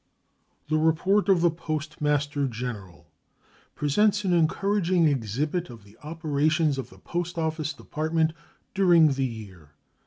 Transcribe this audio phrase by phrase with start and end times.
[0.67, 3.05] The report of the Postmaster General
[3.75, 8.33] presents an encouraging exhibit of the operations of the Post Office Department
[8.73, 9.73] during the year.